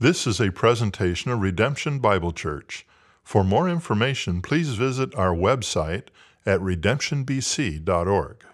[0.00, 2.86] This is a presentation of Redemption Bible Church.
[3.24, 6.04] For more information, please visit our website
[6.46, 8.44] at redemptionbc.org.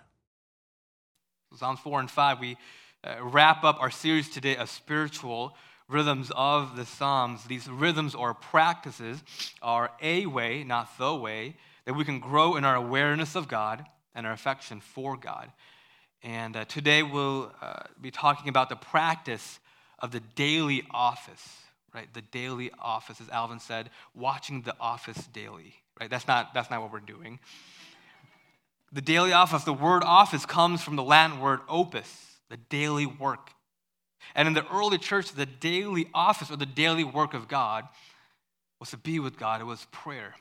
[1.55, 2.57] Psalms 4 and 5, we
[3.05, 5.55] uh, wrap up our series today of spiritual
[5.87, 7.45] rhythms of the Psalms.
[7.45, 9.23] These rhythms or practices
[9.61, 13.85] are a way, not the way, that we can grow in our awareness of God
[14.15, 15.53] and our affection for God.
[16.23, 19.59] And uh, today we'll uh, be talking about the practice
[20.05, 21.43] of the daily office,
[21.95, 22.13] right?
[22.13, 26.11] The daily office, as Alvin said, watching the office daily, right?
[26.11, 27.41] That's not, that's not what we're doing.
[28.93, 33.49] The daily office, the word office comes from the Latin word opus, the daily work.
[34.35, 37.89] And in the early church, the daily office or the daily work of God
[38.79, 40.35] was to be with God, it was prayer.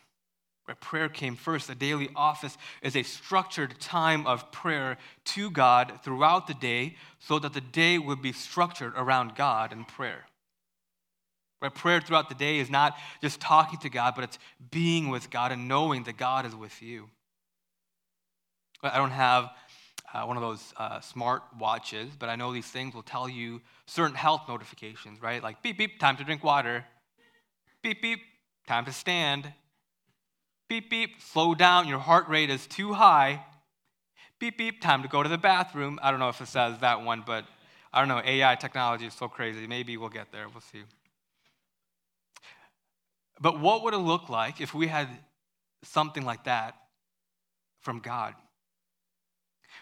[0.65, 1.67] Where prayer came first.
[1.67, 7.37] The daily office is a structured time of prayer to God throughout the day so
[7.39, 10.25] that the day would be structured around God and prayer.
[11.59, 14.39] Where prayer throughout the day is not just talking to God, but it's
[14.71, 17.09] being with God and knowing that God is with you.
[18.81, 19.49] I don't have
[20.13, 23.61] uh, one of those uh, smart watches, but I know these things will tell you
[23.85, 25.41] certain health notifications, right?
[25.41, 26.85] Like beep, beep, time to drink water.
[27.81, 28.19] Beep, beep,
[28.67, 29.51] time to stand
[30.73, 33.45] Beep, beep, slow down, your heart rate is too high.
[34.39, 35.99] Beep, beep, time to go to the bathroom.
[36.01, 37.45] I don't know if it says that one, but
[37.93, 38.23] I don't know.
[38.25, 39.67] AI technology is so crazy.
[39.67, 40.49] Maybe we'll get there.
[40.49, 40.81] We'll see.
[43.39, 45.09] But what would it look like if we had
[45.83, 46.73] something like that
[47.81, 48.33] from God?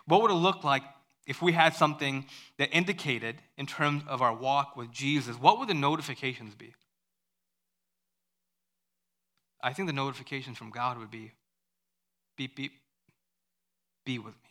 [0.07, 0.83] What would it look like
[1.25, 2.25] if we had something
[2.57, 6.73] that indicated, in terms of our walk with Jesus, what would the notifications be?
[9.63, 11.31] I think the notifications from God would be
[12.37, 12.73] beep, beep,
[14.05, 14.49] be with me.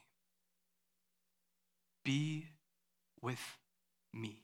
[2.04, 2.46] Be
[3.20, 3.40] with
[4.14, 4.42] me.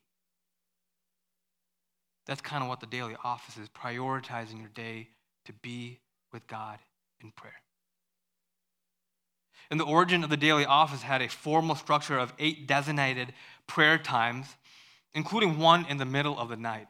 [2.27, 5.09] That's kind of what the daily office is prioritizing your day
[5.45, 6.01] to be
[6.33, 6.79] with God
[7.23, 7.55] in prayer.
[9.71, 13.33] And the origin of the daily office had a formal structure of eight designated
[13.67, 14.47] prayer times,
[15.15, 16.87] including one in the middle of the night.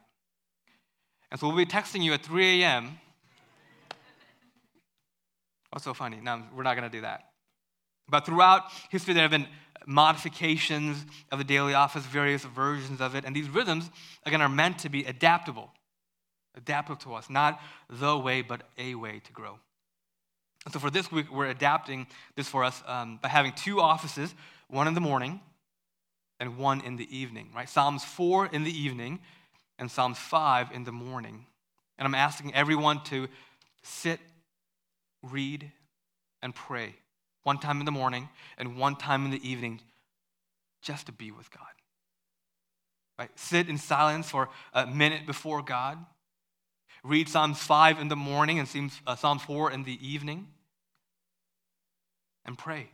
[1.31, 2.99] And so we'll be texting you at 3 a.m.
[5.71, 6.19] What's so funny?
[6.21, 7.25] No, we're not going to do that.
[8.09, 9.47] But throughout history, there have been
[9.85, 13.25] modifications of the daily office, various versions of it.
[13.25, 13.89] And these rhythms,
[14.25, 15.71] again, are meant to be adaptable,
[16.55, 19.59] adaptable to us, not the way, but a way to grow.
[20.65, 24.35] And so for this week, we're adapting this for us um, by having two offices,
[24.67, 25.39] one in the morning
[26.39, 27.69] and one in the evening, right?
[27.69, 29.19] Psalms 4 in the evening
[29.79, 31.45] and Psalms 5 in the morning.
[31.97, 33.27] And I'm asking everyone to
[33.81, 34.19] sit
[35.23, 35.71] read,
[36.41, 36.95] and pray.
[37.43, 39.81] One time in the morning and one time in the evening,
[40.81, 41.63] just to be with God.
[43.17, 43.29] Right?
[43.35, 45.97] Sit in silence for a minute before God.
[47.03, 50.47] Read Psalms 5 in the morning and Psalms uh, 4 in the evening.
[52.45, 52.89] And pray.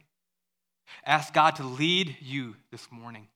[1.05, 3.27] Ask God to lead you this morning.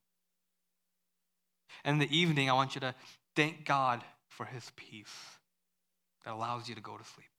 [1.83, 2.95] And in the evening, I want you to
[3.35, 5.13] thank God for his peace
[6.25, 7.36] that allows you to go to sleep.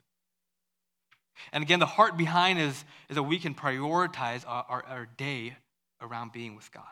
[1.52, 5.56] And again, the heart behind is, is that we can prioritize our, our, our day
[6.00, 6.84] around being with God.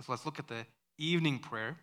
[0.00, 0.64] So let's look at the
[0.96, 1.76] evening prayer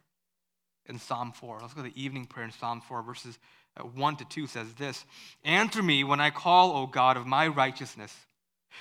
[0.85, 1.59] in Psalm 4.
[1.61, 3.37] Let's look at the evening prayer in Psalm 4, verses
[3.77, 5.05] uh, 1 to 2 says this
[5.43, 8.15] Answer me when I call, O God of my righteousness.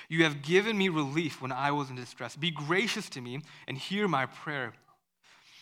[0.09, 2.35] You have given me relief when I was in distress.
[2.35, 4.73] Be gracious to me and hear my prayer.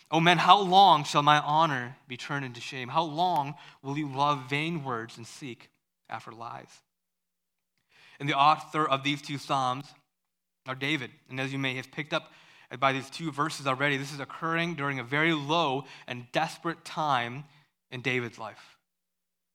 [0.10, 2.90] O men, how long shall my honor be turned into shame?
[2.90, 5.70] How long will you love vain words and seek
[6.10, 6.70] after lies.
[8.20, 9.86] And the author of these two Psalms
[10.68, 11.12] are David.
[11.30, 12.32] And as you may have picked up
[12.80, 17.44] by these two verses already, this is occurring during a very low and desperate time
[17.92, 18.78] in David's life.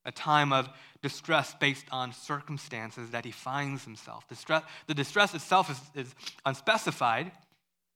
[0.05, 0.69] A time of
[1.03, 4.27] distress based on circumstances that he finds himself.
[4.29, 6.15] Distress, the distress itself is, is
[6.45, 7.31] unspecified,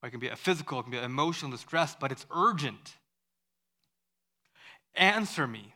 [0.03, 2.95] it can be a physical, it can be an emotional distress, but it's urgent.
[4.95, 5.72] Answer me,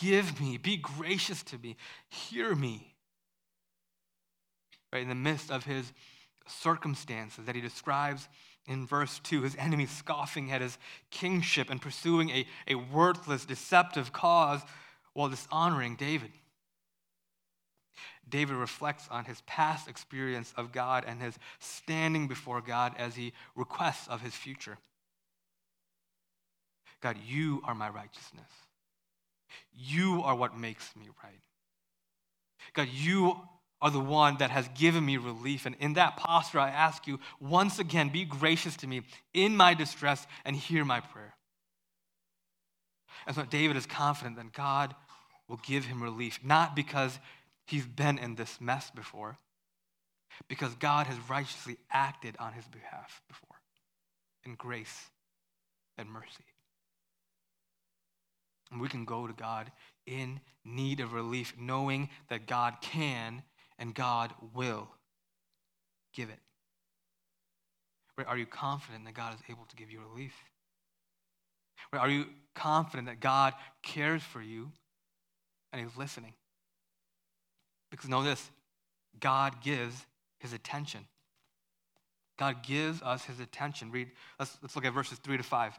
[0.00, 1.76] Give me, be gracious to me,
[2.08, 2.94] hear me.
[4.92, 5.92] Right in the midst of his
[6.46, 8.28] circumstances that he describes
[8.66, 10.78] in verse 2, his enemies scoffing at his
[11.10, 14.62] kingship and pursuing a, a worthless, deceptive cause
[15.12, 16.32] while dishonoring David.
[18.28, 23.32] David reflects on his past experience of God and his standing before God as he
[23.54, 24.78] requests of his future.
[27.00, 28.50] God, you are my righteousness.
[29.72, 31.40] You are what makes me right.
[32.74, 33.36] God, you
[33.80, 35.66] are the one that has given me relief.
[35.66, 39.02] And in that posture, I ask you once again, be gracious to me
[39.34, 41.34] in my distress and hear my prayer.
[43.26, 44.94] And so David is confident that God
[45.48, 47.18] will give him relief, not because
[47.66, 49.38] he's been in this mess before,
[50.48, 53.56] because God has righteously acted on his behalf before
[54.44, 55.10] in grace
[55.98, 56.44] and mercy.
[58.78, 59.70] We can go to God
[60.06, 63.42] in need of relief, knowing that God can
[63.78, 64.88] and God will
[66.14, 66.38] give it.
[68.26, 70.32] Are you confident that God is able to give you relief?
[71.92, 74.70] Are you confident that God cares for you
[75.72, 76.32] and He's listening?
[77.90, 78.50] Because know this
[79.20, 80.06] God gives
[80.38, 81.06] His attention.
[82.38, 83.90] God gives us His attention.
[83.90, 84.08] Read,
[84.38, 85.78] let's, let's look at verses 3 to 5.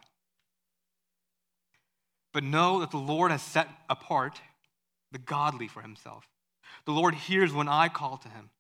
[2.38, 4.40] But know that the Lord has set apart
[5.12, 6.30] the godly for Himself.
[6.86, 8.52] The Lord hears when I call to Him.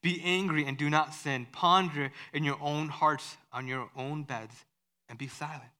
[0.00, 1.48] Be angry and do not sin.
[1.50, 4.54] Ponder in your own hearts on your own beds
[5.08, 5.72] and be silent.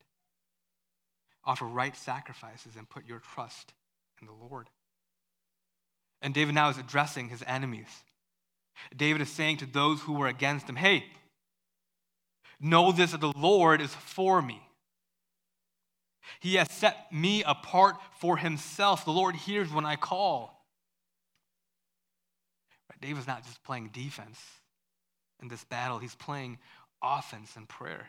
[1.45, 3.75] Offer right sacrifices and put your trust
[4.21, 4.69] in the Lord.
[6.23, 8.03] And David now is addressing his enemies.
[8.97, 11.05] David is saying to those who were against him, Hey,
[12.59, 14.61] know this that the Lord is for me.
[16.39, 19.05] He has set me apart for himself.
[19.05, 20.61] The Lord hears when I call.
[23.01, 24.39] David's not just playing defense
[25.41, 26.59] in this battle, he's playing
[27.03, 28.09] offense in prayer.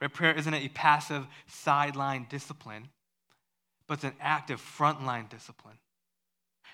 [0.00, 0.12] Right?
[0.12, 2.88] Prayer isn't a passive sideline discipline,
[3.86, 5.78] but it's an active frontline discipline.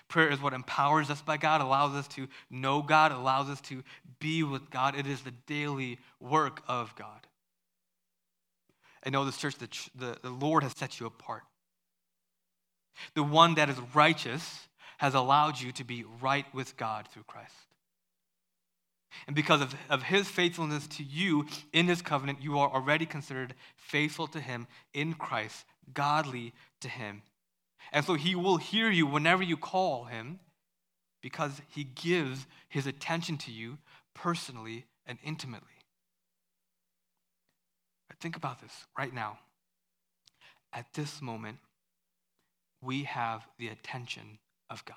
[0.07, 3.81] Prayer is what empowers us by God, allows us to know God, allows us to
[4.19, 4.95] be with God.
[4.95, 7.25] It is the daily work of God.
[9.05, 11.43] I know this church, the, the, the Lord has set you apart.
[13.13, 14.67] The one that is righteous
[14.97, 17.53] has allowed you to be right with God through Christ.
[19.27, 23.53] And because of, of his faithfulness to you in his covenant, you are already considered
[23.75, 27.21] faithful to him in Christ, godly to him.
[27.91, 30.39] And so he will hear you whenever you call him
[31.21, 33.77] because he gives his attention to you
[34.13, 35.74] personally and intimately.
[38.15, 39.39] But think about this right now.
[40.71, 41.57] At this moment,
[42.81, 44.39] we have the attention
[44.69, 44.95] of God.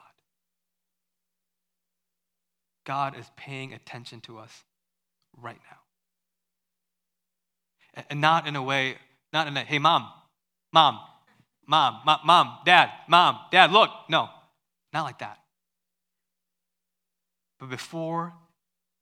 [2.85, 4.63] God is paying attention to us
[5.37, 5.59] right
[7.95, 8.05] now.
[8.09, 8.99] And not in a way,
[9.33, 10.09] not in a, hey, mom,
[10.73, 11.01] mom,
[11.67, 13.91] mom, mom, mom, dad, mom, dad, look.
[14.09, 14.29] No,
[14.93, 15.39] not like that.
[17.59, 18.33] But before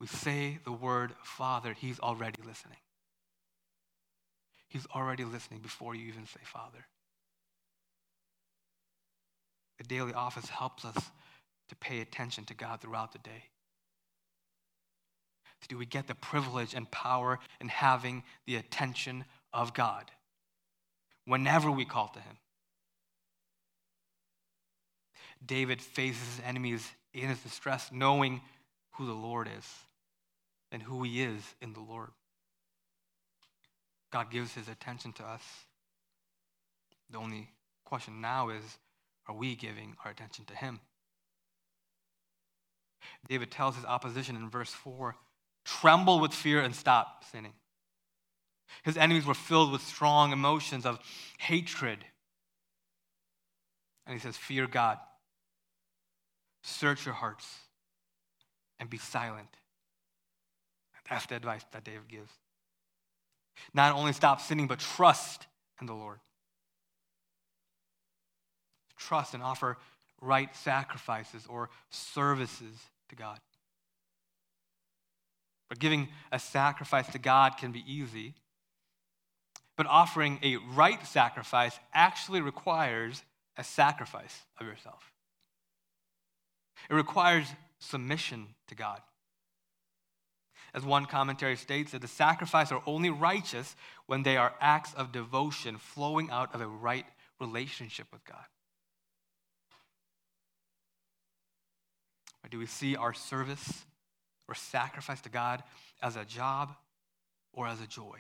[0.00, 2.78] we say the word Father, He's already listening.
[4.76, 6.84] He's already listening before you even say Father.
[9.78, 10.96] The daily office helps us
[11.70, 13.44] to pay attention to God throughout the day.
[15.62, 20.10] So do we get the privilege and power in having the attention of God
[21.24, 22.36] whenever we call to Him?
[25.46, 28.42] David faces his enemies in his distress, knowing
[28.96, 29.66] who the Lord is
[30.70, 32.10] and who He is in the Lord.
[34.16, 35.42] God gives His attention to us.
[37.10, 37.50] The only
[37.84, 38.62] question now is
[39.28, 40.80] are we giving our attention to him?
[43.28, 45.16] David tells his opposition in verse 4
[45.66, 47.52] tremble with fear and stop sinning.
[48.84, 50.98] His enemies were filled with strong emotions of
[51.38, 51.98] hatred.
[54.06, 54.96] And he says, Fear God,
[56.62, 57.46] search your hearts,
[58.80, 59.58] and be silent.
[61.10, 62.32] That's the advice that David gives.
[63.74, 65.46] Not only stop sinning, but trust
[65.80, 66.18] in the Lord
[68.96, 69.76] trust and offer
[70.20, 72.74] right sacrifices or services
[73.08, 73.38] to God.
[75.68, 78.34] But giving a sacrifice to God can be easy.
[79.76, 83.22] But offering a right sacrifice actually requires
[83.56, 85.12] a sacrifice of yourself.
[86.88, 87.46] It requires
[87.78, 89.00] submission to God.
[90.76, 95.10] As one commentary states, that the sacrifice are only righteous when they are acts of
[95.10, 97.06] devotion flowing out of a right
[97.40, 98.44] relationship with God.
[102.44, 103.86] Or do we see our service
[104.48, 105.62] or sacrifice to God
[106.02, 106.74] as a job
[107.54, 108.18] or as a joy?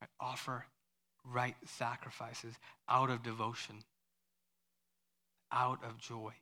[0.00, 0.10] Right?
[0.18, 0.64] Offer
[1.24, 2.54] right sacrifices
[2.88, 3.76] out of devotion,
[5.52, 6.32] out of joy.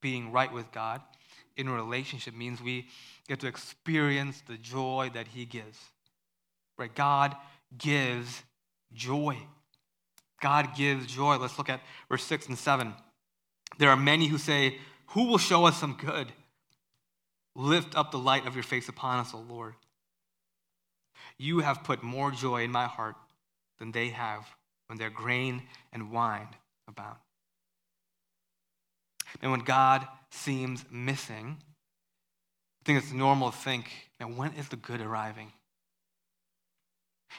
[0.00, 1.00] Being right with God
[1.56, 2.88] in a relationship means we
[3.28, 5.78] get to experience the joy that He gives.
[6.78, 6.94] Right?
[6.94, 7.36] God
[7.76, 8.42] gives
[8.92, 9.36] joy.
[10.40, 11.36] God gives joy.
[11.36, 12.94] Let's look at verse 6 and 7.
[13.78, 14.78] There are many who say,
[15.08, 16.32] Who will show us some good?
[17.54, 19.74] Lift up the light of your face upon us, O Lord.
[21.36, 23.16] You have put more joy in my heart
[23.78, 24.46] than they have
[24.86, 26.48] when their grain and wine
[26.88, 27.18] abound.
[29.42, 34.76] And when God seems missing, I think it's normal to think, now when is the
[34.76, 35.52] good arriving?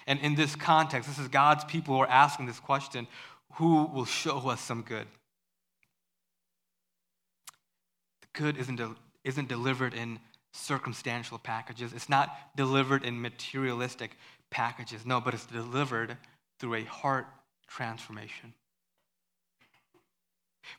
[0.07, 3.07] And in this context, this is God's people who are asking this question
[3.55, 5.07] who will show us some good?
[8.21, 8.95] The good isn't, de-
[9.25, 10.19] isn't delivered in
[10.53, 14.17] circumstantial packages, it's not delivered in materialistic
[14.49, 15.05] packages.
[15.05, 16.17] No, but it's delivered
[16.59, 17.27] through a heart
[17.67, 18.53] transformation.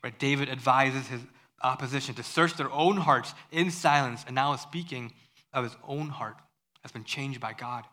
[0.03, 0.19] Right?
[0.19, 1.21] David advises his
[1.63, 5.13] opposition to search their own hearts in silence, and now is speaking
[5.53, 6.37] of his own heart
[6.83, 7.85] has been changed by God.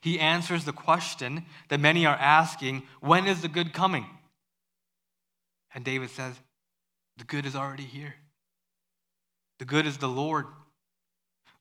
[0.00, 4.06] He answers the question that many are asking when is the good coming?
[5.74, 6.34] And David says,
[7.16, 8.14] the good is already here.
[9.58, 10.46] The good is the Lord.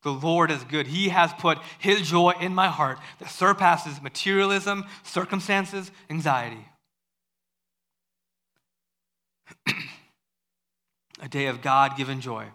[0.03, 0.87] The Lord is good.
[0.87, 6.67] He has put His joy in my heart that surpasses materialism, circumstances, anxiety.
[11.21, 12.45] A day of God given joy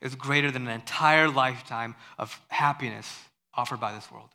[0.00, 3.20] is greater than an entire lifetime of happiness
[3.54, 4.30] offered by this world.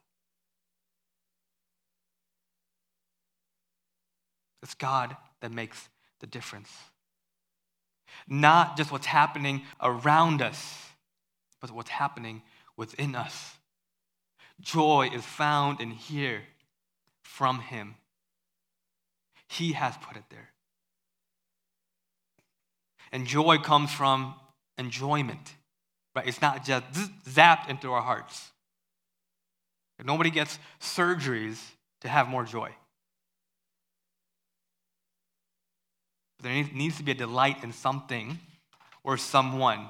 [4.64, 6.72] It's God that makes the difference.
[8.28, 10.90] Not just what's happening around us,
[11.62, 12.42] but what's happening
[12.76, 13.54] within us.
[14.60, 16.42] Joy is found in here
[17.22, 17.96] from Him.
[19.48, 20.50] He has put it there.
[23.12, 24.36] And joy comes from
[24.78, 25.54] enjoyment,
[26.16, 26.28] right?
[26.28, 26.86] It's not just
[27.28, 28.52] zapped into our hearts.
[30.04, 31.60] Nobody gets surgeries
[32.02, 32.70] to have more joy.
[36.42, 38.40] There needs to be a delight in something
[39.04, 39.90] or someone.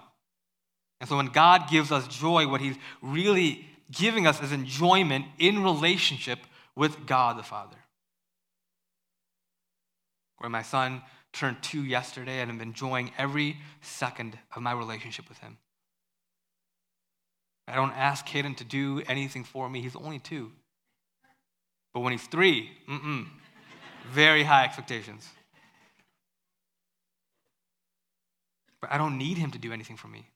[1.00, 5.64] And so when God gives us joy, what He's really giving us is enjoyment in
[5.64, 6.40] relationship
[6.76, 7.78] with God the Father.
[10.40, 11.02] Where my son
[11.34, 15.58] turned two yesterday, and I'm enjoying every second of my relationship with him.
[17.68, 19.82] I don't ask Caden to do anything for me.
[19.82, 20.52] He's only two.
[21.94, 23.28] But when he's three, mm-mm,
[24.12, 25.28] very high expectations.
[28.82, 30.30] But I don't need him to do anything for me.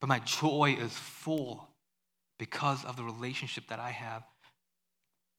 [0.00, 1.68] But my joy is full
[2.38, 4.22] because of the relationship that I have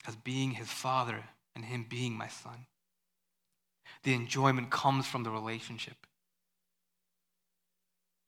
[0.07, 1.23] as being his father
[1.55, 2.65] and him being my son.
[4.03, 5.95] The enjoyment comes from the relationship.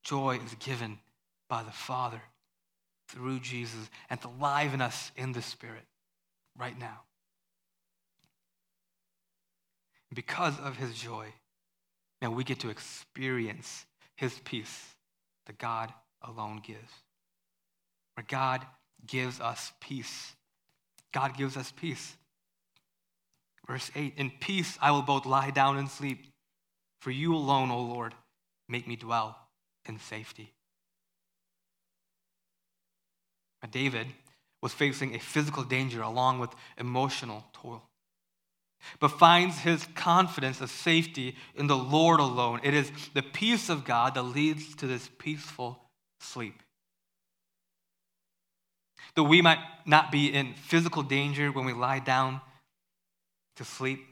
[0.02, 0.98] Joy is given
[1.48, 2.20] by the Father
[3.08, 5.84] through Jesus and to live in us in the Spirit
[6.56, 7.00] right now.
[10.14, 11.26] Because of his joy,
[12.20, 13.86] and we get to experience
[14.16, 14.94] his peace
[15.46, 16.92] that God alone gives.
[18.14, 18.66] Where God
[19.06, 20.34] gives us peace.
[21.12, 22.16] God gives us peace.
[23.68, 26.26] Verse 8 In peace I will both lie down and sleep,
[27.00, 28.14] for you alone, O Lord,
[28.68, 29.38] make me dwell
[29.86, 30.52] in safety.
[33.70, 34.06] David
[34.62, 37.88] was facing a physical danger along with emotional toil
[39.00, 42.60] but finds his confidence of safety in the Lord alone.
[42.62, 45.78] It is the peace of God that leads to this peaceful
[46.20, 46.62] sleep.
[49.14, 52.40] Though we might not be in physical danger when we lie down
[53.58, 54.04] to sleep,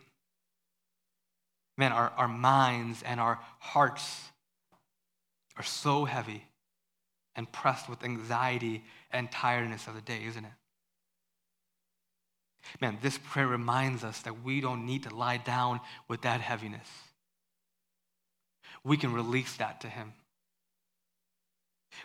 [1.77, 4.23] man, our, our minds and our hearts
[5.57, 6.45] are so heavy
[7.35, 10.51] and pressed with anxiety and tiredness of the day, isn't it?
[12.81, 16.89] Man, this prayer reminds us that we don't need to lie down with that heaviness.
[18.83, 20.13] We can release that to Him.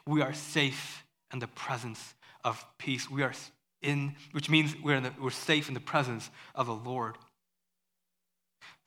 [0.05, 3.09] We are safe in the presence of peace.
[3.09, 3.33] We are
[3.81, 7.17] in, which means we're, the, we're safe in the presence of the Lord.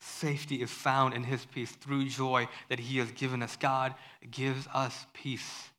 [0.05, 3.55] Safety is found in His peace through joy that He has given us.
[3.55, 3.95] God
[4.29, 5.69] gives us peace.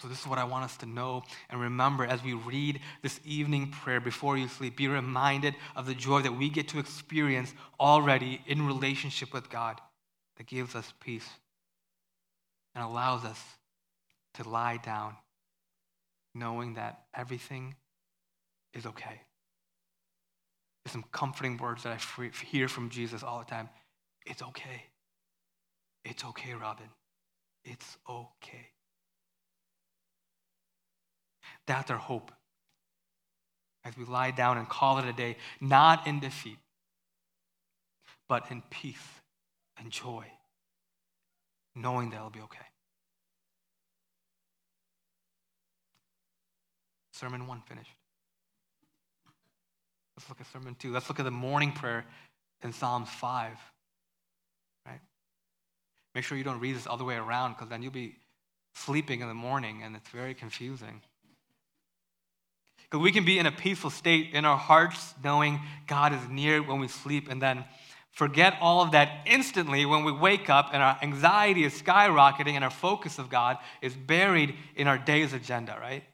[0.00, 3.20] So, this is what I want us to know and remember as we read this
[3.24, 4.76] evening prayer before you sleep.
[4.76, 9.80] Be reminded of the joy that we get to experience already in relationship with God
[10.38, 11.28] that gives us peace
[12.74, 13.40] and allows us
[14.34, 15.14] to lie down
[16.34, 17.76] knowing that everything
[18.74, 19.20] is okay.
[20.84, 23.68] There's some comforting words that I hear from Jesus all the time.
[24.26, 24.84] It's okay.
[26.04, 26.88] It's okay, Robin.
[27.64, 28.68] It's okay.
[31.66, 32.32] That's our hope.
[33.84, 36.58] As we lie down and call it a day, not in defeat,
[38.28, 38.96] but in peace
[39.78, 40.26] and joy,
[41.74, 42.66] knowing that it'll be okay.
[47.22, 48.01] sermon one finished.
[50.16, 50.92] Let's look at sermon two.
[50.92, 52.04] Let's look at the morning prayer
[52.62, 53.52] in Psalms 5.
[54.86, 55.00] Right?
[56.14, 58.16] Make sure you don't read this all the way around because then you'll be
[58.74, 61.00] sleeping in the morning and it's very confusing.
[62.84, 66.62] Because we can be in a peaceful state in our hearts, knowing God is near
[66.62, 67.64] when we sleep, and then
[68.10, 72.62] forget all of that instantly when we wake up and our anxiety is skyrocketing and
[72.62, 76.04] our focus of God is buried in our day's agenda, right?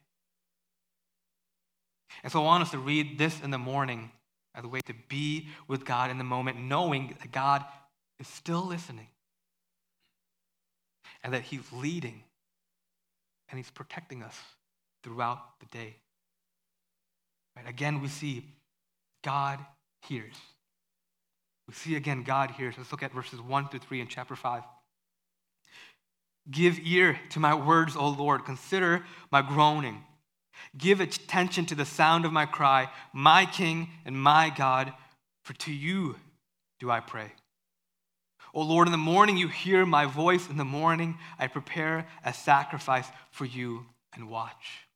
[2.23, 4.11] And so I want us to read this in the morning
[4.55, 7.65] as a way to be with God in the moment, knowing that God
[8.19, 9.09] is still listening
[11.23, 12.23] and that He's leading
[13.50, 14.37] and He's protecting us
[15.03, 15.97] throughout the day.
[17.57, 17.69] Right?
[17.69, 18.45] Again, we see
[19.23, 19.59] God
[20.03, 20.35] hears.
[21.67, 22.75] We see again God hears.
[22.79, 24.62] Let's look at verses 1 through 3 in chapter 5.
[26.50, 28.45] Give ear to my words, O Lord.
[28.45, 30.03] Consider my groaning.
[30.77, 34.93] Give attention to the sound of my cry, my King and my God,
[35.43, 36.17] for to you
[36.81, 37.33] do I pray.
[38.55, 40.49] O Lord, in the morning you hear my voice.
[40.49, 44.87] In the morning I prepare a sacrifice for you and watch.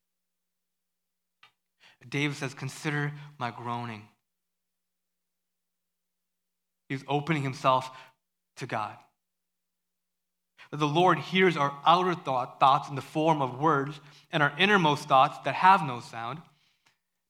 [2.07, 4.07] David says, Consider my groaning.
[6.89, 7.89] He's opening himself
[8.57, 8.95] to God.
[10.73, 13.99] That the Lord hears our outer thought, thoughts in the form of words
[14.31, 16.41] and our innermost thoughts that have no sound,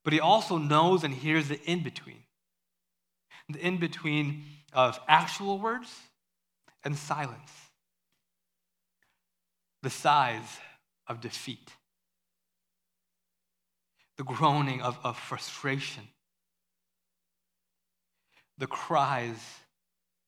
[0.06, 2.24] but He also knows and hears the in between.
[3.50, 5.94] The in between of actual words
[6.86, 7.52] and silence,
[9.82, 10.62] the sighs
[11.08, 11.74] of defeat,
[14.16, 16.08] the groaning of, of frustration,
[18.58, 19.60] the cries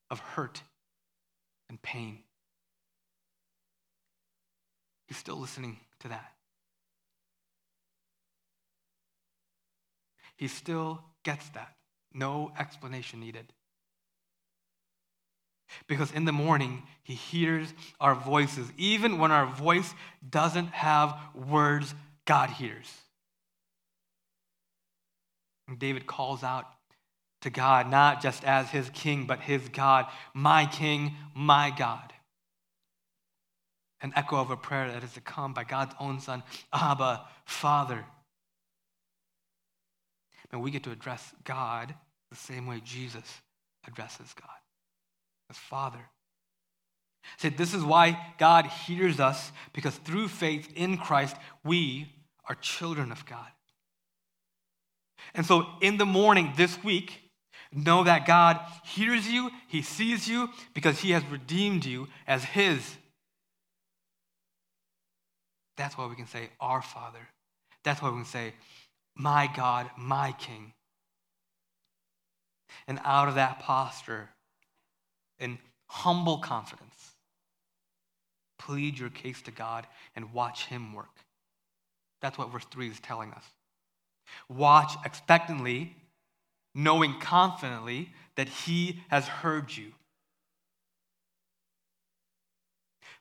[0.09, 0.63] of hurt
[1.69, 2.24] and pain.
[5.07, 6.31] He's still listening to that.
[10.35, 11.75] He still gets that.
[12.13, 13.51] No explanation needed.
[15.87, 18.71] Because in the morning, he hears our voices.
[18.77, 19.93] Even when our voice
[20.27, 21.93] doesn't have words,
[22.25, 22.91] God hears.
[25.67, 26.65] And David calls out
[27.41, 32.13] to God, not just as his king, but his God, my king, my God.
[34.05, 38.05] An echo of a prayer that is to come by God's own Son, Abba, Father.
[40.51, 41.95] And we get to address God
[42.29, 43.41] the same way Jesus
[43.87, 44.59] addresses God
[45.49, 45.97] as Father.
[47.37, 52.13] Said this is why God hears us because through faith in Christ we
[52.47, 53.49] are children of God.
[55.33, 57.23] And so in the morning this week,
[57.73, 62.97] know that God hears you, He sees you because He has redeemed you as His.
[65.77, 67.27] That's why we can say, Our Father.
[67.83, 68.53] That's why we can say,
[69.15, 70.73] My God, my King.
[72.87, 74.29] And out of that posture,
[75.39, 75.57] in
[75.87, 77.11] humble confidence.
[78.57, 79.85] Plead your case to God
[80.15, 81.19] and watch Him work.
[82.21, 83.43] That's what verse 3 is telling us.
[84.49, 85.95] Watch expectantly,
[86.73, 89.91] knowing confidently that He has heard you.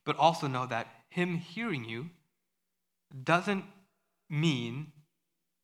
[0.04, 2.10] But also know that Him hearing you
[3.22, 3.64] doesn't
[4.28, 4.92] mean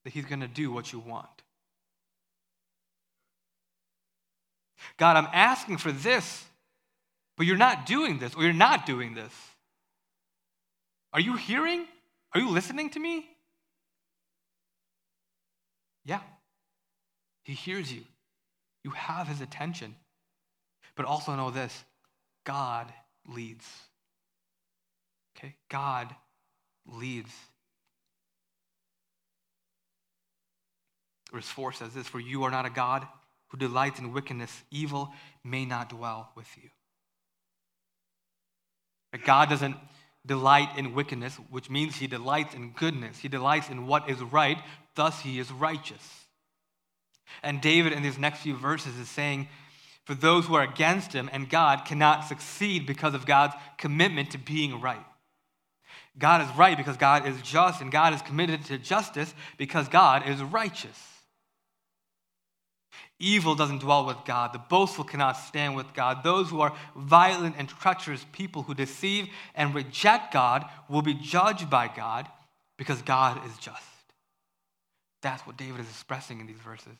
[0.04, 1.28] that He's going to do what you want.
[4.96, 6.44] God, I'm asking for this,
[7.36, 9.32] but you're not doing this, or you're not doing this.
[11.12, 11.86] Are you hearing?
[12.34, 13.26] Are you listening to me?
[16.04, 16.20] Yeah.
[17.42, 18.02] He hears you.
[18.84, 19.96] You have his attention.
[20.94, 21.84] But also know this
[22.44, 22.92] God
[23.26, 23.66] leads.
[25.36, 25.56] Okay?
[25.68, 26.14] God
[26.86, 27.30] leads.
[31.32, 33.06] Verse 4 says this For you are not a God
[33.48, 35.12] who delights in wickedness, evil
[35.44, 36.68] may not dwell with you.
[39.12, 39.76] But God doesn't
[40.24, 43.18] delight in wickedness, which means he delights in goodness.
[43.18, 44.58] He delights in what is right,
[44.94, 46.26] thus, he is righteous.
[47.42, 49.48] And David, in these next few verses, is saying,
[50.04, 54.38] for those who are against him and God cannot succeed because of God's commitment to
[54.38, 55.04] being right.
[56.20, 60.28] God is right because God is just, and God is committed to justice because God
[60.28, 60.98] is righteous.
[63.18, 64.52] Evil doesn't dwell with God.
[64.52, 66.22] The boastful cannot stand with God.
[66.22, 71.68] Those who are violent and treacherous people who deceive and reject God will be judged
[71.68, 72.28] by God
[72.78, 73.82] because God is just.
[75.22, 76.96] That's what David is expressing in these verses.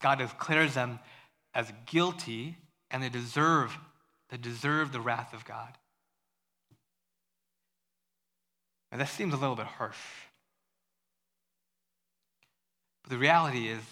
[0.00, 0.98] God declares them
[1.54, 2.56] as guilty
[2.90, 3.76] and they deserve
[4.28, 5.72] they deserve the wrath of God.
[8.90, 9.96] And that seems a little bit harsh.
[13.02, 13.82] But the reality is,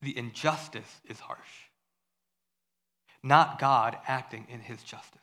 [0.00, 1.38] the injustice is harsh,
[3.22, 5.20] not God acting in his justice.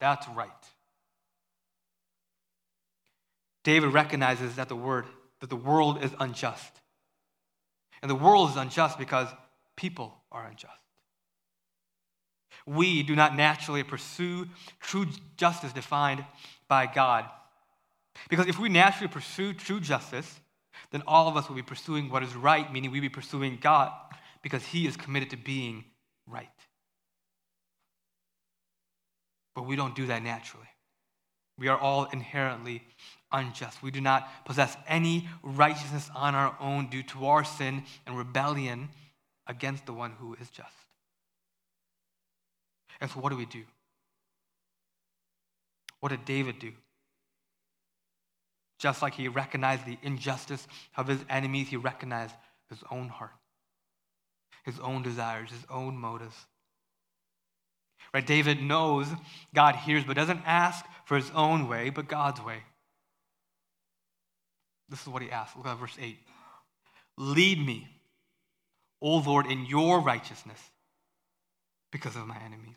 [0.00, 0.50] That's right.
[3.62, 5.06] David recognizes that the word
[5.42, 6.72] that the world is unjust.
[8.00, 9.28] And the world is unjust because
[9.76, 10.72] people are unjust.
[12.64, 14.46] We do not naturally pursue
[14.80, 15.06] true
[15.36, 16.24] justice defined
[16.72, 17.26] by God.
[18.30, 20.40] Because if we naturally pursue true justice,
[20.90, 23.92] then all of us will be pursuing what is right, meaning we'll be pursuing God
[24.40, 25.84] because He is committed to being
[26.26, 26.48] right.
[29.54, 30.70] But we don't do that naturally.
[31.58, 32.82] We are all inherently
[33.30, 33.82] unjust.
[33.82, 38.88] We do not possess any righteousness on our own due to our sin and rebellion
[39.46, 40.72] against the one who is just.
[42.98, 43.64] And so, what do we do?
[46.02, 46.72] What did David do?
[48.80, 52.34] Just like he recognized the injustice of his enemies, he recognized
[52.68, 53.30] his own heart,
[54.64, 56.34] his own desires, his own motives.
[58.12, 58.26] Right?
[58.26, 59.06] David knows
[59.54, 62.64] God hears, but doesn't ask for his own way, but God's way.
[64.88, 65.56] This is what he asks.
[65.56, 66.18] Look at verse 8.
[67.16, 67.86] Lead me,
[69.00, 70.58] O Lord, in your righteousness
[71.92, 72.74] because of my enemies.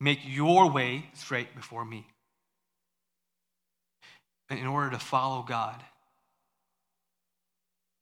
[0.00, 2.08] Make your way straight before me.
[4.50, 5.80] In order to follow God,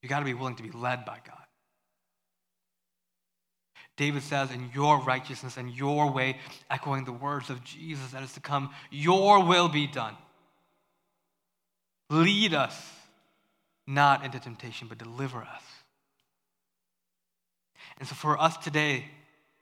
[0.02, 1.36] you got to be willing to be led by God.
[3.98, 6.38] David says, in your righteousness and your way,
[6.70, 10.14] echoing the words of Jesus that is to come, your will be done.
[12.08, 12.80] Lead us
[13.86, 15.62] not into temptation, but deliver us.
[17.98, 19.04] And so for us today,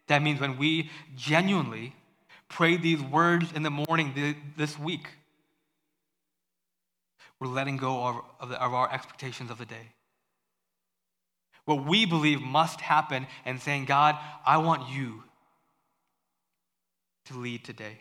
[0.07, 1.95] that means when we genuinely
[2.49, 5.09] pray these words in the morning this week,
[7.41, 9.93] we're letting go of, of, the, of our expectations of the day.
[11.65, 15.25] What we believe must happen, and saying, God, I want you
[17.27, 17.99] to lead today.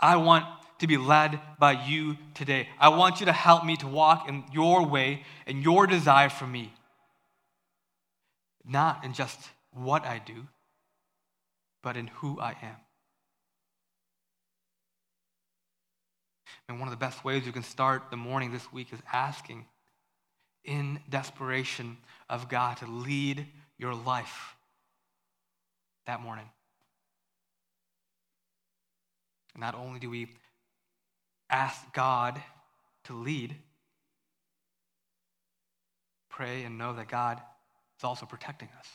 [0.00, 0.44] I want
[0.80, 2.68] to be led by you today.
[2.78, 6.46] I want you to help me to walk in your way and your desire for
[6.46, 6.72] me.
[8.64, 9.38] Not in just
[9.72, 10.46] what I do,
[11.82, 12.76] but in who I am.
[16.68, 19.66] And one of the best ways you can start the morning this week is asking
[20.64, 21.96] in desperation
[22.28, 23.46] of God to lead
[23.78, 24.56] your life
[26.06, 26.48] that morning.
[29.56, 30.28] Not only do we
[31.50, 32.40] ask God
[33.04, 33.56] to lead,
[36.28, 37.40] pray and know that God
[37.98, 38.86] is also protecting us.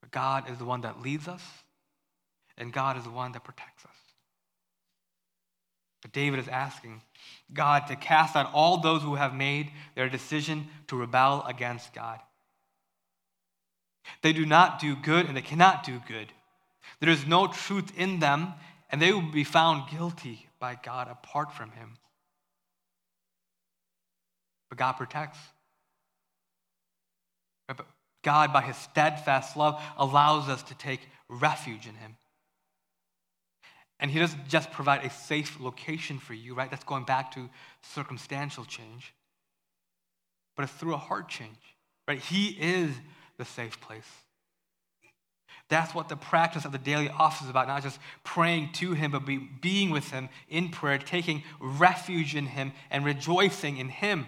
[0.00, 1.42] But God is the one that leads us,
[2.56, 4.01] and God is the one that protects us.
[6.02, 7.00] But David is asking
[7.52, 12.18] God to cast out all those who have made their decision to rebel against God.
[14.22, 16.32] They do not do good and they cannot do good.
[17.00, 18.54] There is no truth in them,
[18.90, 21.94] and they will be found guilty by God apart from Him.
[24.68, 25.38] But God protects.
[27.66, 27.86] But
[28.22, 32.16] God, by His steadfast love, allows us to take refuge in Him.
[34.02, 36.68] And He doesn't just provide a safe location for you, right?
[36.68, 37.48] That's going back to
[37.82, 39.14] circumstantial change.
[40.56, 41.56] But it's through a heart change,
[42.08, 42.18] right?
[42.18, 42.90] He is
[43.38, 44.10] the safe place.
[45.68, 49.12] That's what the practice of the daily office is about, not just praying to Him,
[49.12, 54.26] but be, being with Him in prayer, taking refuge in Him, and rejoicing in Him.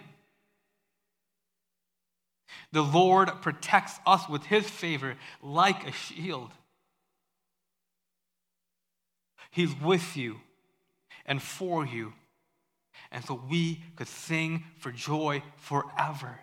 [2.70, 6.52] The Lord protects us with His favor like a shield.
[9.54, 10.40] He's with you
[11.24, 12.12] and for you.
[13.12, 16.40] And so we could sing for joy forever.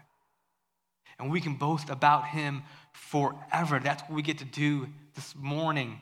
[1.19, 3.81] And we can boast about Him forever.
[3.83, 5.99] That's what we get to do this morning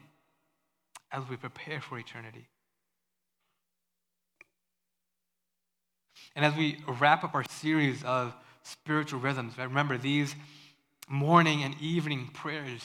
[1.11, 2.47] as we prepare for eternity.
[6.35, 10.35] And as we wrap up our series of spiritual rhythms, remember these
[11.07, 12.83] morning and evening prayers.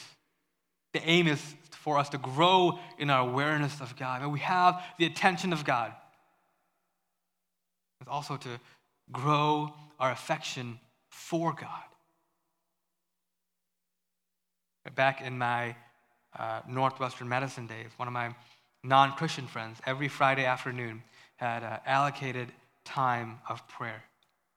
[0.95, 4.21] The aim is for us to grow in our awareness of God.
[4.21, 5.91] And we have the attention of God.
[7.99, 8.61] It's also to
[9.11, 10.79] grow our affection
[11.09, 11.83] for God.
[14.95, 15.75] Back in my
[16.39, 18.33] uh, Northwestern medicine days, one of my
[18.81, 21.03] non Christian friends, every Friday afternoon
[21.35, 22.53] had uh, allocated
[22.85, 24.01] time of prayer.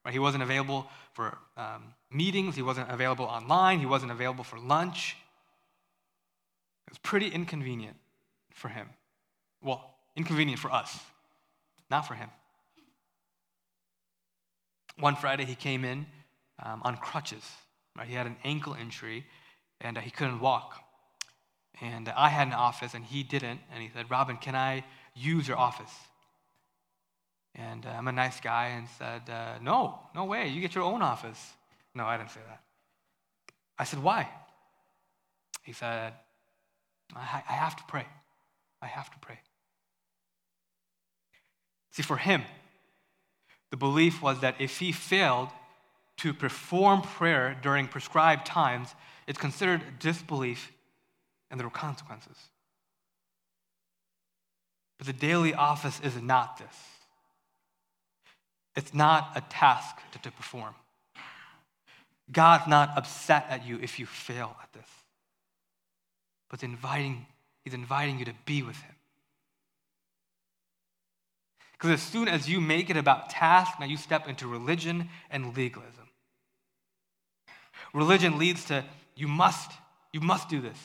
[0.05, 0.13] Right?
[0.13, 5.17] He wasn't available for um, meetings, he wasn't available online, he wasn't available for lunch.
[6.89, 7.95] It was pretty inconvenient
[8.55, 8.89] for him.
[9.61, 10.99] Well, inconvenient for us.
[11.91, 12.31] not for him.
[14.97, 16.07] One Friday, he came in
[16.65, 17.43] um, on crutches.
[17.95, 18.07] Right?
[18.07, 19.27] He had an ankle injury
[19.79, 20.83] and uh, he couldn't walk.
[21.79, 23.59] And uh, I had an office and he didn't.
[23.71, 25.93] And he said, Robin, can I use your office?
[27.53, 30.47] And uh, I'm a nice guy and said, uh, No, no way.
[30.47, 31.53] You get your own office.
[31.93, 32.63] No, I didn't say that.
[33.77, 34.27] I said, Why?
[35.61, 36.13] He said,
[37.15, 38.05] I, I have to pray.
[38.81, 39.39] I have to pray.
[41.91, 42.43] See, for him,
[43.71, 45.49] the belief was that if he failed
[46.17, 48.93] to perform prayer during prescribed times,
[49.27, 50.71] it's considered disbelief
[51.49, 52.37] and there were consequences.
[54.97, 56.75] But the daily office is not this.
[58.75, 60.75] It's not a task to, to perform.
[62.31, 64.87] God's not upset at you if you fail at this.
[66.49, 67.25] But inviting,
[67.63, 68.95] He's inviting you to be with Him.
[71.73, 75.55] Because as soon as you make it about task, now you step into religion and
[75.55, 76.09] legalism.
[77.93, 78.83] Religion leads to
[79.15, 79.71] you must,
[80.11, 80.77] you must do this.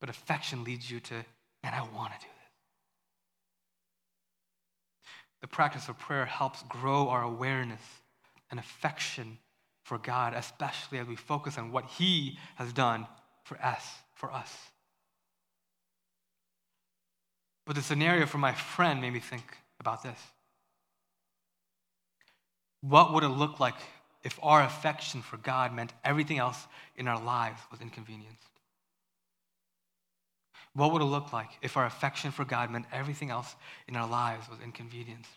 [0.00, 1.14] But affection leads you to,
[1.62, 2.52] man, I want to do this.
[5.42, 7.82] The practice of prayer helps grow our awareness
[8.50, 9.38] and affection
[9.84, 13.06] for God, especially as we focus on what He has done
[13.50, 13.84] for us,
[14.14, 14.56] for us.
[17.66, 19.42] But the scenario for my friend made me think
[19.80, 20.18] about this.
[22.80, 23.74] What would it look like
[24.22, 26.64] if our affection for God meant everything else
[26.96, 28.38] in our lives was inconvenienced?
[30.72, 33.56] What would it look like if our affection for God meant everything else
[33.88, 35.28] in our lives was inconvenienced?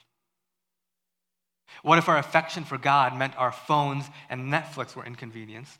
[1.81, 5.79] What if our affection for God meant our phones and Netflix were inconvenienced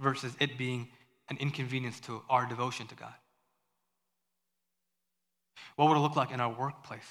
[0.00, 0.88] versus it being
[1.30, 3.14] an inconvenience to our devotion to God?
[5.76, 7.08] What would it look like in our workplace?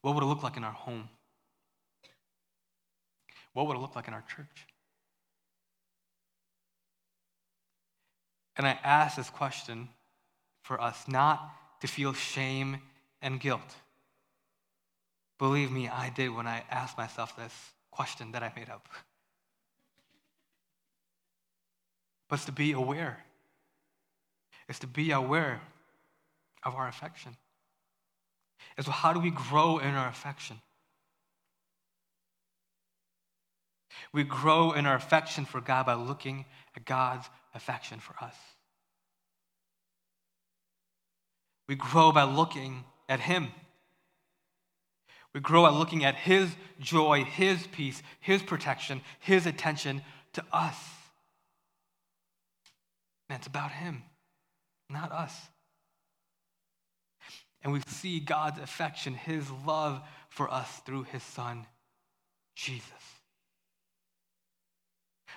[0.00, 1.08] What would it look like in our home?
[3.52, 4.66] What would it look like in our church?
[8.56, 9.88] And I ask this question
[10.62, 12.78] for us not to feel shame
[13.20, 13.76] and guilt.
[15.38, 17.52] Believe me, I did when I asked myself this
[17.90, 18.88] question that I made up.
[22.28, 23.24] But it's to be aware.
[24.68, 25.60] It's to be aware
[26.64, 27.36] of our affection.
[28.80, 30.60] So, how do we grow in our affection?
[34.12, 36.44] We grow in our affection for God by looking
[36.76, 38.34] at God's affection for us.
[41.68, 43.48] We grow by looking at Him.
[45.32, 50.02] We grow by looking at His joy, His peace, His protection, His attention
[50.34, 50.76] to us.
[53.28, 54.02] And it's about Him,
[54.88, 55.34] not us
[57.66, 61.66] and we see God's affection, his love for us through his son,
[62.54, 62.86] Jesus.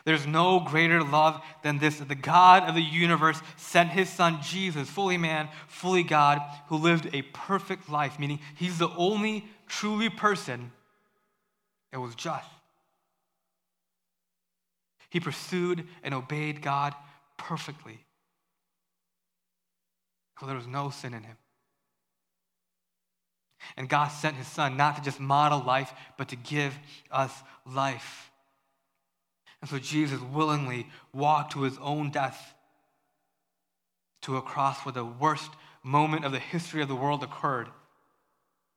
[0.06, 4.88] There's no greater love than this the God of the universe sent his son Jesus,
[4.88, 10.72] fully man, fully God, who lived a perfect life, meaning he's the only truly person
[11.92, 12.48] that was just.
[15.10, 16.94] He pursued and obeyed God
[17.40, 18.06] perfectly.
[20.40, 21.38] So there was no sin in him.
[23.76, 26.78] And God sent his son not to just model life, but to give
[27.12, 27.34] us
[27.66, 28.32] life.
[29.62, 32.54] And so Jesus willingly walked to his own death
[34.22, 35.52] to a cross where the worst
[35.84, 37.70] moment of the history of the world occurred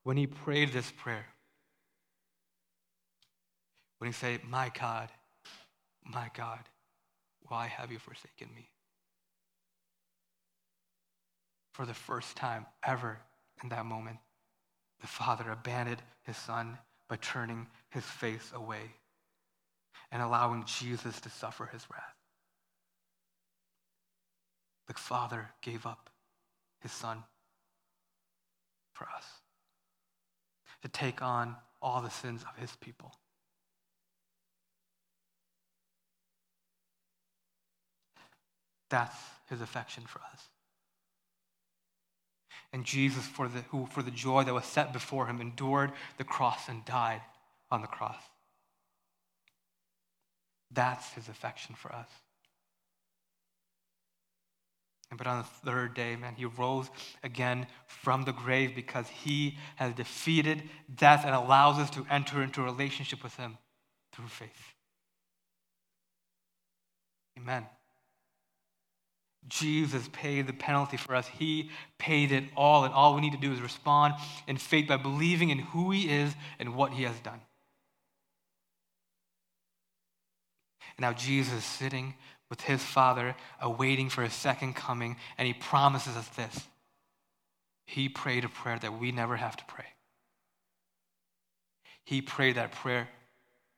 [0.04, 1.26] when he prayed this prayer.
[3.98, 5.10] When he said, My God,
[6.04, 6.58] my God,
[7.52, 8.66] why have you forsaken me?
[11.74, 13.20] For the first time ever
[13.62, 14.16] in that moment,
[15.02, 16.78] the Father abandoned his Son
[17.10, 18.94] by turning his face away
[20.10, 22.16] and allowing Jesus to suffer his wrath.
[24.88, 26.08] The Father gave up
[26.80, 27.22] his Son
[28.94, 29.26] for us
[30.80, 33.12] to take on all the sins of his people.
[38.92, 39.16] That's
[39.48, 40.42] his affection for us.
[42.74, 46.24] And Jesus, for the, who for the joy that was set before him, endured the
[46.24, 47.22] cross and died
[47.70, 48.22] on the cross.
[50.70, 52.08] That's his affection for us.
[55.10, 56.90] And but on the third day, man, he rose
[57.24, 62.60] again from the grave because he has defeated death and allows us to enter into
[62.60, 63.56] a relationship with him
[64.12, 64.74] through faith.
[67.38, 67.64] Amen.
[69.48, 71.26] Jesus paid the penalty for us.
[71.26, 74.14] He paid it all, and all we need to do is respond
[74.46, 77.40] in faith by believing in who He is and what He has done.
[80.96, 82.14] And now Jesus is sitting
[82.50, 86.68] with His Father, awaiting for His second coming, and He promises us this.
[87.84, 89.86] He prayed a prayer that we never have to pray.
[92.04, 93.08] He prayed that prayer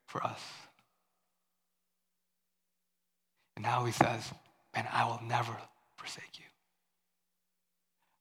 [0.07, 0.41] for us.
[3.57, 4.31] And now He says,
[4.75, 5.57] and I will never
[5.97, 6.45] forsake you.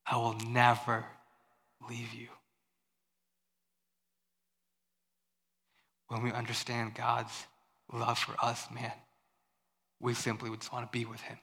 [0.06, 1.06] I will never
[1.90, 2.28] leave you.
[6.08, 7.48] When we understand God's
[7.92, 8.92] love for us, man,
[10.00, 11.38] we simply would just want to be with Him.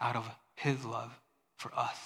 [0.00, 1.18] Out of His love
[1.56, 1.98] for us.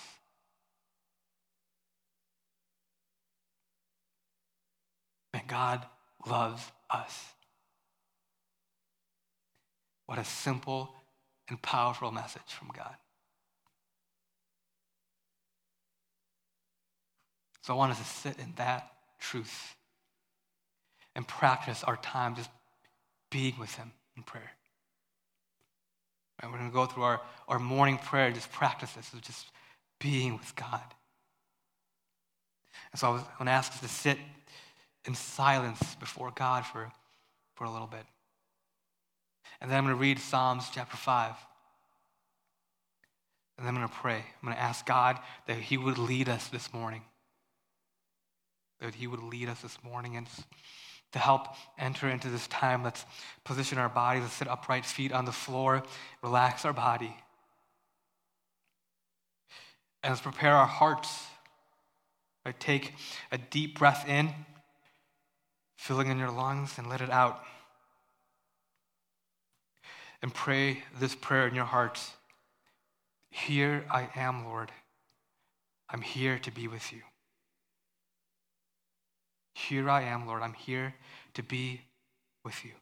[5.35, 5.85] And God
[6.27, 7.25] loves us.
[10.13, 10.93] What a simple
[11.49, 12.95] and powerful message from God.
[17.63, 19.75] So I want us to sit in that truth
[21.17, 22.51] and practice our time just
[23.31, 24.53] being with Him in prayer.
[26.41, 29.47] And we're going to go through our, our morning prayer, just practice this of just
[29.99, 30.83] being with God.
[32.93, 34.19] And so I was going to ask us to sit
[35.07, 36.93] in silence before God for,
[37.55, 38.05] for a little bit.
[39.63, 41.35] And then I'm going to read Psalms chapter 5.
[43.57, 44.17] And then I'm going to pray.
[44.17, 47.03] I'm going to ask God that He would lead us this morning.
[48.81, 50.27] That He would lead us this morning and
[51.13, 51.47] to help
[51.79, 52.83] enter into this time.
[52.83, 53.05] Let's
[53.45, 55.85] position our bodies, let's sit upright, feet on the floor,
[56.25, 57.15] relax our body.
[60.03, 61.09] And let's prepare our hearts.
[62.45, 62.59] Right?
[62.59, 62.95] Take
[63.31, 64.31] a deep breath in,
[65.77, 67.45] filling in your lungs, and let it out
[70.23, 72.13] and pray this prayer in your hearts
[73.31, 74.71] Here I am, Lord.
[75.89, 77.01] I'm here to be with you.
[79.55, 80.43] Here I am, Lord.
[80.43, 80.95] I'm here
[81.35, 81.83] to be
[82.45, 82.73] with you.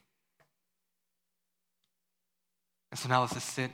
[2.91, 3.71] And so now let's just sit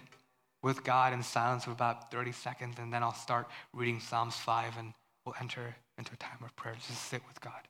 [0.63, 4.79] with God in silence for about 30 seconds, and then I'll start reading Psalms 5
[4.79, 4.93] and
[5.25, 6.75] we'll enter into a time of prayer.
[6.75, 7.69] Just sit with God.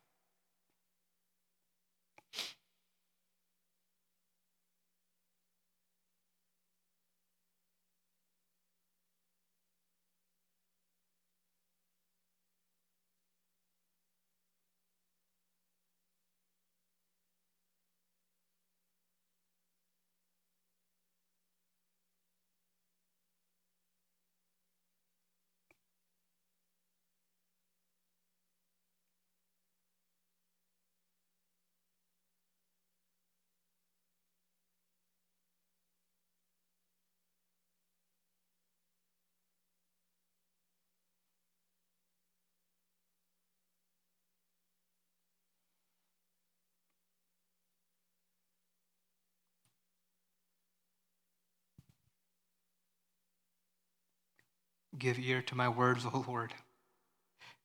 [54.98, 56.54] Give ear to my words, O Lord.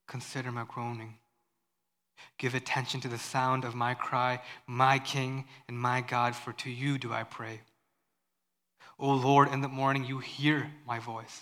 [0.07, 1.15] Consider my groaning.
[2.37, 6.69] Give attention to the sound of my cry, my King and my God, for to
[6.69, 7.61] you do I pray.
[8.99, 11.41] O Lord, in the morning you hear my voice.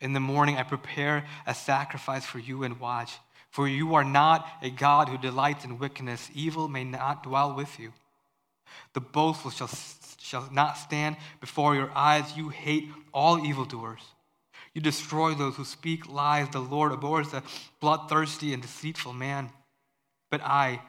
[0.00, 3.18] In the morning I prepare a sacrifice for you and watch.
[3.50, 6.30] For you are not a God who delights in wickedness.
[6.34, 7.92] Evil may not dwell with you.
[8.94, 9.70] The boastful shall,
[10.18, 12.36] shall not stand before your eyes.
[12.36, 14.02] You hate all evildoers.
[14.74, 16.48] You destroy those who speak lies.
[16.50, 17.42] The Lord abhors the
[17.80, 19.50] bloodthirsty and deceitful man.
[20.30, 20.82] But I,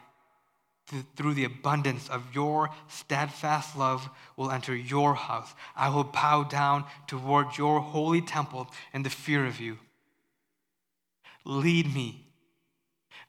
[1.14, 5.54] through the abundance of your steadfast love, will enter your house.
[5.76, 9.78] I will bow down toward your holy temple in the fear of you.
[11.44, 12.26] Lead me.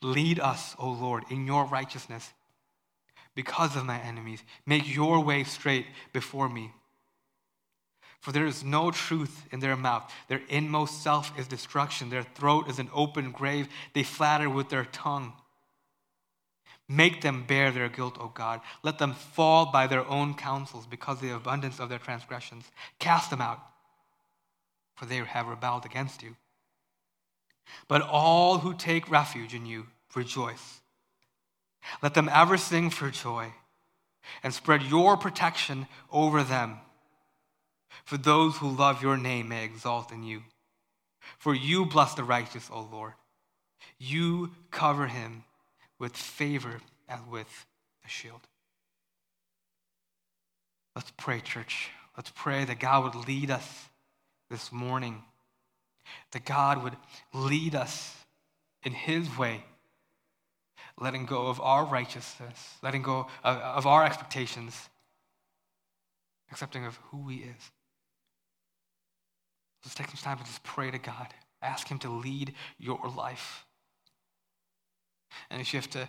[0.01, 2.33] Lead us, O Lord, in your righteousness
[3.35, 4.43] because of my enemies.
[4.65, 6.71] Make your way straight before me.
[8.19, 10.11] For there is no truth in their mouth.
[10.27, 12.09] Their inmost self is destruction.
[12.09, 13.67] Their throat is an open grave.
[13.93, 15.33] They flatter with their tongue.
[16.89, 18.61] Make them bear their guilt, O God.
[18.81, 22.65] Let them fall by their own counsels because of the abundance of their transgressions.
[22.97, 23.59] Cast them out,
[24.95, 26.35] for they have rebelled against you.
[27.89, 30.81] But all who take refuge in you rejoice.
[32.01, 33.53] Let them ever sing for joy
[34.43, 36.79] and spread your protection over them
[38.05, 40.43] for those who love your name may exalt in you.
[41.37, 43.13] For you bless the righteous, O Lord.
[43.99, 45.43] You cover him
[45.99, 47.65] with favor as with
[48.05, 48.41] a shield.
[50.95, 51.91] Let's pray, church.
[52.15, 53.85] Let's pray that God would lead us
[54.49, 55.23] this morning,
[56.31, 56.95] that God would
[57.33, 58.15] lead us
[58.83, 59.63] in His way,
[60.99, 64.89] letting go of our righteousness, letting go of, of our expectations,
[66.51, 67.71] accepting of who He is.
[69.83, 71.27] Let's take some time to just pray to God.
[71.61, 73.65] Ask Him to lead your life.
[75.49, 76.07] And if you have to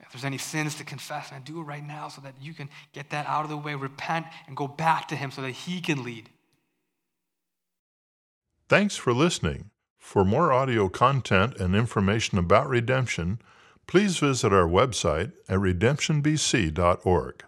[0.00, 2.68] if there's any sins to confess, and do it right now so that you can
[2.92, 5.80] get that out of the way, repent, and go back to Him so that He
[5.80, 6.30] can lead.
[8.68, 9.70] Thanks for listening.
[9.98, 13.40] For more audio content and information about redemption,
[13.86, 17.44] please visit our website at redemptionbc.org.